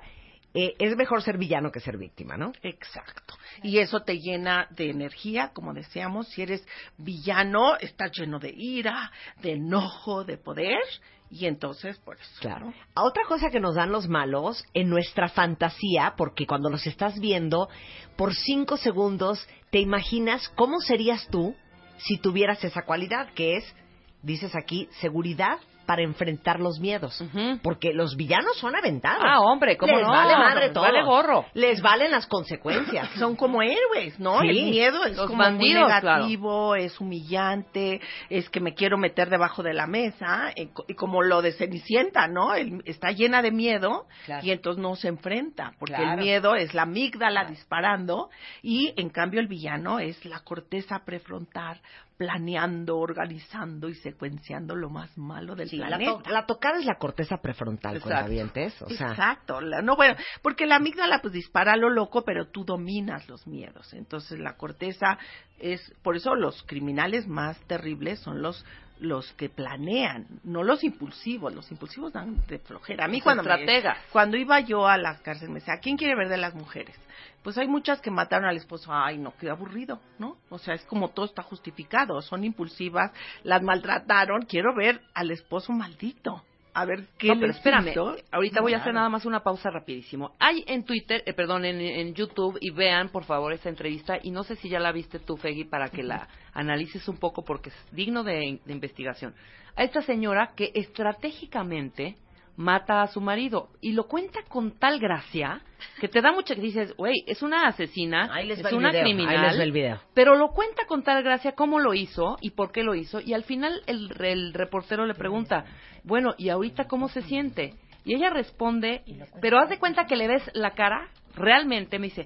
[0.60, 2.52] eh, es mejor ser villano que ser víctima, ¿no?
[2.64, 3.36] Exacto.
[3.62, 6.68] Y eso te llena de energía, como decíamos, si eres
[6.98, 9.12] villano, estás lleno de ira,
[9.44, 10.82] de enojo, de poder,
[11.30, 12.42] y entonces por eso.
[12.42, 12.74] Claro.
[12.96, 17.20] A Otra cosa que nos dan los malos en nuestra fantasía, porque cuando los estás
[17.20, 17.70] viendo,
[18.16, 21.56] por cinco segundos te imaginas cómo serías tú
[22.00, 23.76] si tuvieras esa cualidad, que es,
[24.24, 27.24] dices aquí, seguridad para enfrentar los miedos.
[27.64, 29.24] Porque los villanos son aventados.
[29.26, 30.12] Ah, hombre, ¿cómo Les no?
[30.12, 30.84] vale madre Les todo.
[30.84, 31.46] vale gorro.
[31.56, 33.10] Les valen las consecuencias.
[33.18, 34.42] Son como héroes, ¿no?
[34.42, 34.50] Sí.
[34.50, 39.30] El miedo es Los como bandidos, muy negativo, es humillante, es que me quiero meter
[39.30, 42.54] debajo de la mesa, eh, y como lo de Cenicienta, ¿no?
[42.54, 44.46] El- está llena de miedo Claro.
[44.46, 46.12] y entonces no se enfrenta, porque Claro.
[46.14, 48.30] el miedo es la amígdala disparando
[48.62, 51.80] y en cambio el villano es la corteza prefrontal
[52.18, 56.24] planeando, organizando y secuenciando lo más malo del Sí, la, planeta.
[56.24, 58.82] to- la tocada es la corteza prefrontal, cuentavientes.
[58.82, 62.48] O sea, Exacto, la- no bueno, porque la amígdala pues dispara a lo loco, pero
[62.50, 63.94] tú dominas los miedos.
[63.94, 65.18] Entonces la corteza
[65.60, 68.66] es, por eso los criminales más terribles son los
[69.00, 71.54] los que planean, no los impulsivos.
[71.54, 73.06] Los impulsivos dan de flojera.
[73.06, 73.98] A mí Los cuando me- estrategas.
[74.12, 76.96] cuando iba yo a la cárcel me decía, ¿a quién quiere ver de las mujeres?
[77.44, 78.92] Pues hay muchas que mataron al esposo.
[78.94, 80.38] Ay, no, qué aburrido, ¿no?
[80.50, 82.22] O sea, es como todo está justificado.
[82.22, 83.12] Son impulsivas,
[83.44, 84.42] las maltrataron.
[84.44, 86.44] Quiero ver al esposo maldito.
[86.80, 88.16] A ver qué No, pero espérame, hizo.
[88.32, 90.36] ahorita voy a hacer nada más una pausa rapidísimo.
[90.38, 94.30] Hay en Twitter, eh, perdón, en, en YouTube, y vean por favor esta entrevista, y
[94.30, 97.70] no sé si ya la viste tú, Feggy, para que la analices un poco, porque
[97.70, 99.34] es digno de, de investigación.
[99.76, 102.16] A esta señora que estratégicamente
[102.58, 105.62] mata a su marido, y lo cuenta con tal gracia,
[106.02, 108.78] que te da mucha que dices, güey, es una asesina, ahí les va es el
[108.80, 110.02] una video, criminal, Ahí les va el video.
[110.14, 113.22] pero lo cuenta con tal gracia cómo lo hizo y por qué lo hizo.
[113.22, 115.66] Y al final el, el reportero le pregunta,
[116.04, 117.76] bueno, ¿y ahorita cómo se siente?
[118.06, 119.04] Y ella responde,
[119.42, 122.26] pero haz de cuenta que le ves la cara, realmente me dice,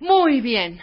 [0.00, 0.78] muy bien,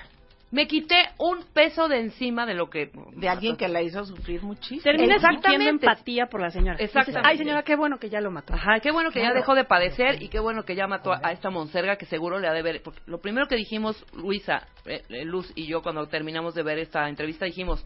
[0.53, 2.91] me quité un peso de encima de lo que...
[3.15, 4.83] de alguien que la hizo sufrir muchísimo.
[4.83, 5.49] Termina Exactamente.
[5.49, 6.77] sintiendo empatía por la señora.
[6.79, 7.27] Exactamente.
[7.27, 8.53] Ay, señora, qué bueno que ya lo mató.
[8.53, 11.19] Ajá, qué bueno que ya dejó de padecer y qué bueno que ya mató a,
[11.23, 12.83] a esta monserga que seguro le ha de ver.
[12.83, 16.77] Porque lo primero que dijimos, Luisa, eh, eh, Luz y yo, cuando terminamos de ver
[16.77, 17.83] esta entrevista, dijimos,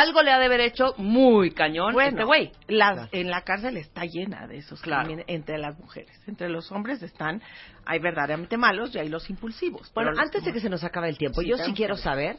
[0.00, 2.52] algo le ha de haber hecho muy cañón Bueno, este güey.
[2.68, 5.16] las- en la cárcel está llena de esos Claro.
[5.26, 6.10] entre las mujeres.
[6.26, 7.42] Entre los hombres están,
[7.86, 9.92] hay verdaderamente malos y hay los impulsivos.
[9.94, 12.36] Bueno, los antes de que se nos acabe el tiempo, Sí, yo sí quiero saber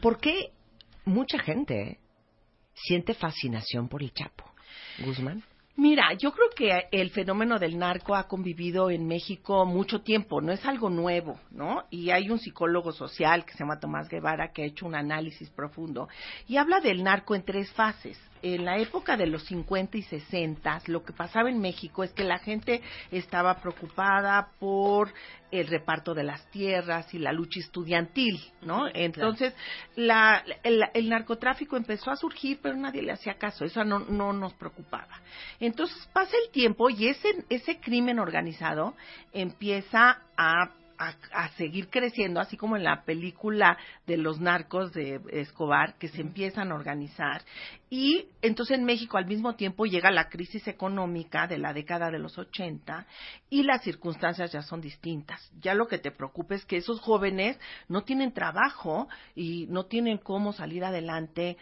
[0.00, 0.50] por qué
[1.04, 1.98] mucha gente
[2.74, 4.44] siente fascinación por el Chapo.
[4.98, 5.42] Guzmán.
[5.78, 10.50] Mira, yo creo que el fenómeno del narco ha convivido en México mucho tiempo, no
[10.50, 11.84] es algo nuevo, ¿no?
[11.90, 15.50] Y hay un psicólogo social que se llama Tomás Guevara que ha hecho un análisis
[15.50, 16.08] profundo
[16.48, 18.18] y habla del narco en tres fases.
[18.42, 22.24] En la época de los 50 y 60, lo que pasaba en México es que
[22.24, 25.12] la gente estaba preocupada por
[25.50, 28.88] el reparto de las tierras y la lucha estudiantil, ¿no?
[28.92, 29.54] Entonces,
[29.94, 34.32] la, el, el narcotráfico empezó a surgir, pero nadie le hacía caso, eso no, no
[34.32, 35.20] nos preocupaba.
[35.60, 38.94] Entonces pasa el tiempo y ese, ese crimen organizado
[39.32, 45.20] empieza a, a, a seguir creciendo, así como en la película de los narcos de
[45.30, 47.42] Escobar, que se empiezan a organizar.
[47.88, 52.18] Y entonces en México al mismo tiempo llega la crisis económica de la década de
[52.18, 53.06] los 80
[53.48, 55.40] y las circunstancias ya son distintas.
[55.60, 60.18] Ya lo que te preocupa es que esos jóvenes no tienen trabajo y no tienen
[60.18, 61.56] cómo salir adelante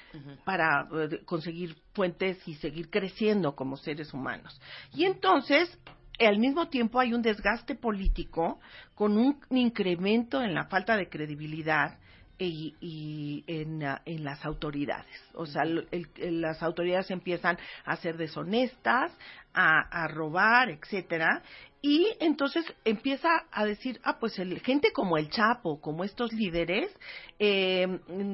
[0.44, 4.60] para eh, conseguir fuentes y seguir creciendo como seres humanos.
[4.94, 5.78] Y entonces
[6.20, 8.61] al mismo tiempo hay un desgaste político
[8.94, 11.98] con un incremento en la falta de credibilidad
[12.38, 15.22] y, y en, ah, en las autoridades.
[15.35, 19.12] O sea, el- el- las autoridades empiezan a ser deshonestas,
[19.53, 21.42] a, a robar, etcétera,
[21.81, 26.90] y entonces empieza a decir, ah, pues el, gente como el Chapo, como estos líderes,
[27.38, 27.87] eh,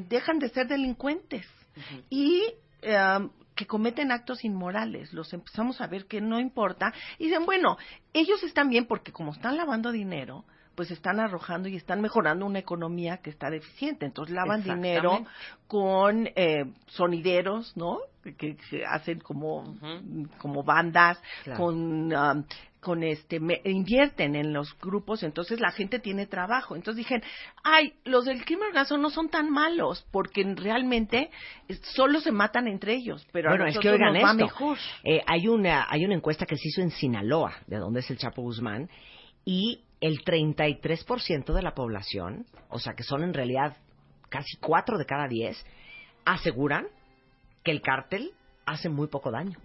[0.09, 1.47] dejan de ser delincuentes
[2.09, 2.43] y
[2.83, 3.29] eh,
[3.61, 5.12] que cometen actos inmorales.
[5.12, 6.94] Los empezamos a ver que no importa.
[7.18, 7.77] Y dicen, bueno,
[8.14, 12.59] ellos están bien porque como están lavando dinero, pues están arrojando y están mejorando una
[12.59, 14.06] economía que está deficiente.
[14.06, 15.24] Entonces lavan dinero
[15.66, 17.98] con eh, sonideros, ¿no?
[18.22, 19.76] Que, que hacen como,
[20.38, 21.59] como bandas, Claro.
[21.64, 22.44] con um,
[22.80, 26.76] con este me- invierten en los grupos, entonces la gente tiene trabajo.
[26.76, 27.22] Entonces dije,
[27.62, 31.30] ay, los del crimen organizado no son tan malos, porque realmente
[31.68, 34.44] eh, solo se matan entre ellos, pero a bueno, es que oigan nos va esto.
[34.46, 34.78] mejor.
[35.04, 38.16] Eh, hay, una, hay una encuesta que se hizo en Sinaloa, de donde es el
[38.16, 38.88] Chapo Guzmán,
[39.44, 43.76] y el 33% de la población, o sea que son en realidad
[44.28, 45.64] casi 4 de cada 10,
[46.24, 46.86] aseguran
[47.64, 48.32] que el cártel
[48.66, 49.58] hace muy poco daño.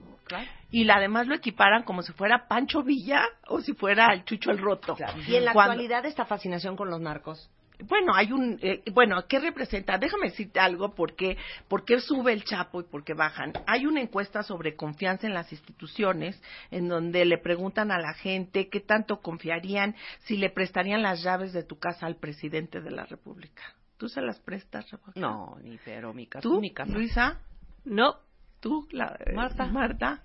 [0.72, 4.50] Y la además lo equiparan como si fuera Pancho Villa o si fuera el Chucho
[4.52, 4.98] el Roto.
[5.28, 7.50] Y en la Cuando- actualidad esta fascinación con los narcos.
[7.88, 9.98] Bueno, hay un, eh, bueno, ¿qué representa?
[9.98, 13.54] Déjame decirte algo, porque, por qué sube el Chapo y por qué bajan.
[13.68, 18.70] Hay una encuesta sobre confianza en las instituciones, en donde le preguntan a la gente
[18.70, 23.06] qué tanto confiarían si le prestarían las llaves de tu casa al presidente de la
[23.06, 23.64] República.
[23.98, 25.14] ¿Tú se las prestas, Rebeca?
[25.16, 26.92] No, ni pero mi casa ¿Tú, mi casa.
[26.92, 27.40] Luisa?
[27.86, 28.18] No.
[28.60, 29.66] ¿Tú, la, eh, Marta.
[29.68, 30.24] Marta?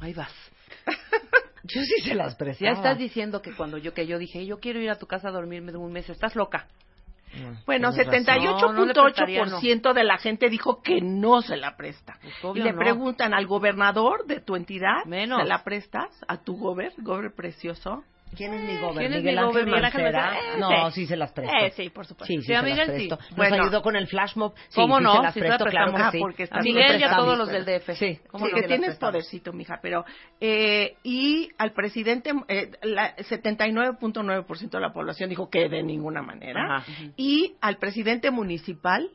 [0.00, 0.32] Ahí vas.
[1.64, 2.70] Yo sí se las prestaba.
[2.70, 5.28] Ya estás diciendo que cuando yo que yo dije, yo quiero ir a tu casa
[5.28, 6.66] a dormirme de un mes, estás loca.
[7.66, 8.44] Bueno, Tienes razón.
[8.44, 12.18] No, no le prestaría, 78% de la gente dijo que no se la presta.
[12.42, 12.78] Pues, y le no.
[12.78, 15.40] preguntan al gobernador de tu entidad, Menos.
[15.40, 18.04] ¿se la prestas a tu gober, gober precioso?
[18.36, 18.98] ¿Quién es mi gober?
[18.98, 19.64] ¿Quién es Miguel mi Ángel?
[19.66, 20.26] Miguel Ángel Mancera.
[20.32, 20.56] Mancera.
[20.58, 21.54] No, Eh, sí se las presto.
[21.56, 22.32] Eh, sí, por supuesto.
[22.32, 23.08] Sí, sí, Sí, a Miguel sí.
[23.08, 23.56] Nos Bueno.
[23.62, 24.54] ayudó con el flash mob.
[24.68, 25.16] Sí, ¿Cómo sí no?
[25.16, 26.04] se las Sí presto, claro que sí.
[26.04, 27.94] Ah, porque A Sí, Miguel y a todos los del DF.
[27.96, 28.18] Sí.
[28.30, 28.60] ¿Cómo Sí, no?
[28.60, 30.04] que tienes podercito, mija, pero...
[30.40, 36.76] Eh, y al presidente, eh, la 79.9% de la población dijo que de ninguna manera.
[36.76, 36.84] Ajá.
[37.16, 39.10] Y al presidente municipal,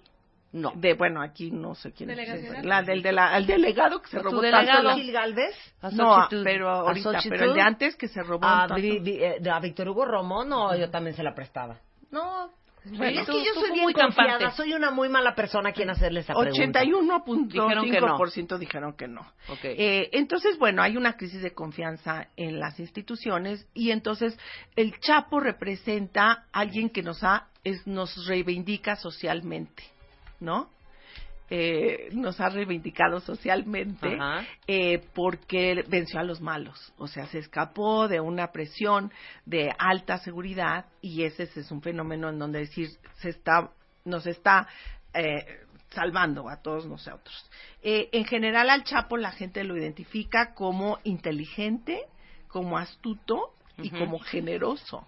[0.53, 0.71] No.
[0.75, 2.63] de, bueno, aquí no sé quién es.
[2.65, 4.83] La del de la, al delegado que se ¿A tu robó delegado?
[4.89, 5.55] tanto Gil Galvez.
[5.91, 8.75] No, pero ahorita, pero el de antes que se robó A, tanto.
[8.75, 11.77] Vi- Vi- eh, a Víctor Hugo Romo, no, yo también se la prestaba.
[12.11, 12.49] No,
[12.85, 14.31] Bueno, es que yo soy muy bien campante.
[14.31, 16.81] confiada, soy una muy mala persona a quien hacerle esa pregunta.
[16.81, 19.21] 81.5% dijeron que no.
[19.49, 19.59] Ok.
[19.63, 24.37] Eh, entonces, bueno, hay una crisis de confianza en las instituciones y entonces
[24.75, 29.83] el Chapo representa a alguien que nos ha, es, nos reivindica socialmente,
[30.39, 30.69] ¿no?
[31.49, 34.17] Eh, nos ha reivindicado socialmente
[34.67, 39.13] eh, porque venció a los malos, o sea, se escapó de una presión
[39.45, 42.89] de alta seguridad y ese, ese es un fenómeno en donde decir
[43.21, 43.71] se está,
[44.03, 44.67] nos está
[45.13, 45.45] eh,
[45.89, 47.49] salvando a todos nosotros.
[47.81, 52.01] Eh, en general al Chapo la gente lo identifica como inteligente,
[52.47, 55.07] como astuto y como generoso.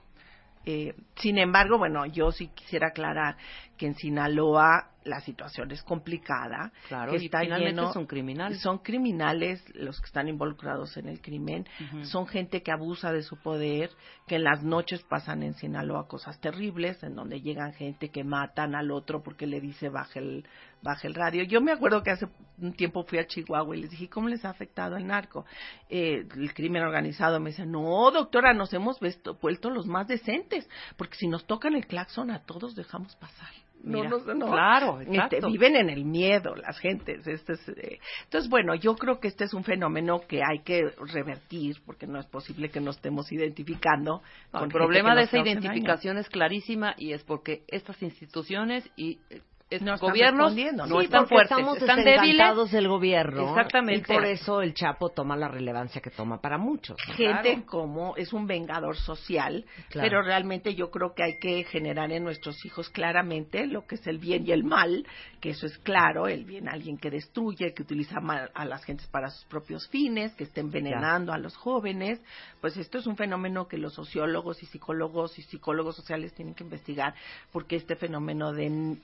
[0.65, 3.38] Eh, sin embargo, bueno, yo sí quisiera aclarar
[3.78, 6.72] que en Sinaloa la situación es complicada.
[6.89, 8.62] Claro, que está lleno- son criminales.
[8.62, 11.65] Son criminales los que están involucrados en el crimen.
[12.04, 13.89] Son gente que abusa de su poder,
[14.28, 18.76] que en las noches pasan en Sinaloa cosas terribles, en donde llegan gente que matan
[18.76, 20.45] al otro porque le dice baje el,
[20.82, 21.44] baje el radio.
[21.44, 22.28] Yo me acuerdo que hace
[22.62, 25.46] un tiempo fui a Chihuahua y les dije, ¿cómo les ha afectado el narco?
[25.89, 30.70] Eh, el crimen organizado me dice, no, doctora, nos hemos visto- vuelto los más decentes,
[30.98, 33.50] porque si nos tocan el claxon a todos dejamos pasar.
[33.82, 34.46] No, Mira, no, no.
[34.52, 37.26] claro, Este, viven en el miedo las gentes.
[37.26, 40.92] Este es, eh, entonces, bueno, yo creo que este es un fenómeno que hay que
[41.13, 44.22] revertir, porque no es posible que nos estemos identificando.
[44.52, 45.52] No, con el problema de esa daño.
[45.52, 50.99] identificación es clarísima y es porque estas instituciones y eh, No están gobiernos respondiendo, no.
[50.99, 52.71] Sí, están fuertes, estamos están débiles.
[52.71, 53.49] del gobierno.
[53.49, 54.12] Exactamente.
[54.12, 56.97] Y por eso el Chapo toma la relevancia que toma para muchos.
[57.08, 57.13] ¿no?
[57.13, 57.65] gente Claro.
[57.67, 60.08] como es un vengador social, Claro.
[60.10, 64.08] pero realmente yo creo que hay que generar en nuestros hijos claramente lo que es
[64.08, 65.05] el bien y el mal,
[65.39, 69.05] que eso es claro, el bien alguien que destruye, que utiliza mal a las gentes
[69.08, 72.19] para sus propios fines, que está envenenando a los jóvenes,
[72.60, 76.63] pues esto es un fenómeno que los sociólogos y psicólogos y psicólogos sociales tienen que
[76.63, 77.13] investigar,
[77.51, 78.97] porque este fenómeno de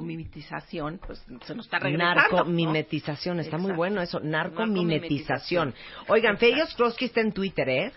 [0.00, 2.14] narcomimetización, pues se nos está regresando.
[2.14, 2.20] ¿no?
[2.20, 3.76] Narcomimetización, está muy Exacto.
[3.76, 5.74] bueno eso, narcomimetización.
[6.08, 7.92] Oigan, Fey Ostrowski está en Twitter, ¿eh?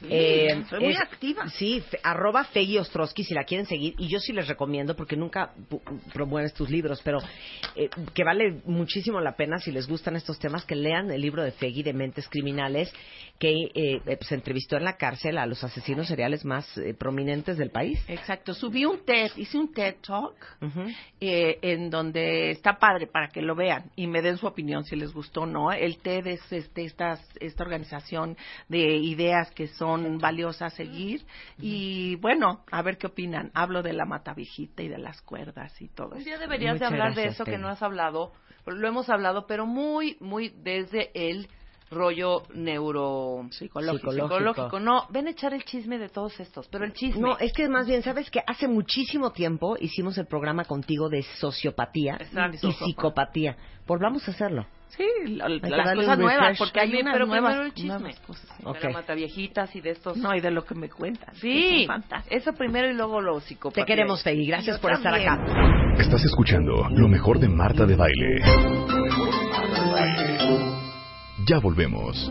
[0.00, 1.48] Sí, Eh, soy muy es- activa.
[1.50, 3.94] Sí, fe- arroba Fey Ostrowski si la quieren seguir.
[3.98, 5.52] Y yo sí les recomiendo, porque nunca
[6.12, 7.18] promueves tus libros, pero
[7.76, 11.42] eh, que vale muchísimo la pena si les gustan estos temas, que lean el libro
[11.42, 12.92] de Feggy de Mentes Criminales,
[13.38, 17.70] que eh, se entrevistó en la cárcel a los asesinos seriales más eh, prominentes del
[17.70, 18.02] país.
[18.08, 20.34] Exacto, subí un TED, hice un TED Talk
[21.20, 24.96] eh, en donde está padre para que lo vean y me den su opinión si
[24.96, 25.72] les gustó o no.
[25.72, 28.36] El TED es este, esta, esta organización
[28.68, 31.24] de ideas que son valiosas a seguir
[31.58, 33.50] y bueno, a ver qué opinan.
[33.54, 36.24] Hablo de la matavijita y de las cuerdas y todo Un eso.
[36.24, 38.32] día deberías Muchas de hablar de eso que no has hablado.
[38.66, 41.48] Lo hemos hablado, pero muy, muy desde el
[41.90, 44.12] rollo neuro Psicológico.
[44.12, 44.78] psicológico.
[44.80, 47.20] No, ven a echar el chisme de todos estos, pero el chisme.
[47.20, 51.22] No, es que más bien, ¿sabes que Hace muchísimo tiempo hicimos el programa contigo de
[51.22, 52.68] sociopatía Exacto.
[52.68, 53.56] y psicopatía.
[53.86, 54.66] Volvamos a hacerlo.
[54.96, 57.98] Sí, la- las cosas nuevas, porque hay unas pero nuevas, primero el chisme.
[57.98, 58.58] nuevas cosas.
[58.58, 58.82] De Ok.
[58.84, 60.16] la mataviejitas y de estos.
[60.16, 61.32] No, y de lo que me cuentas.
[61.34, 61.88] que sí,
[62.28, 63.84] eso primero y luego lo psicopatía.
[63.84, 64.46] Te queremos, Peggy.
[64.46, 65.94] Gracias Yo por estar acá.
[65.98, 68.40] Estás escuchando lo mejor de Marta de Baile.
[71.50, 72.30] Ya volvemos.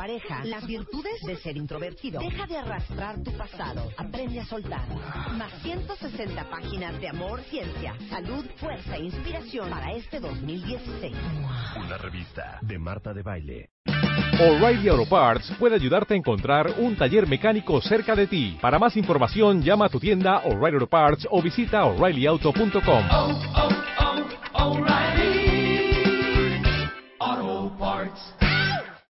[0.01, 2.19] pareja las virtudes de ser introvertido.
[2.21, 3.87] Deja de arrastrar tu pasado.
[3.97, 4.87] Aprende a soltar.
[5.37, 11.15] Más 160 páginas de amor, ciencia, salud, fuerza e inspiración para este 2016.
[11.85, 13.69] Una revista de Marta de Baile.
[14.39, 18.57] O'Reilly Auto Parts puede ayudarte a encontrar un taller mecánico cerca de ti.
[18.59, 23.05] Para más información, llama a tu tienda O'Reilly Auto Parts o visita oreillyauto.com.
[23.11, 23.69] Oh, oh,
[24.07, 24.81] oh,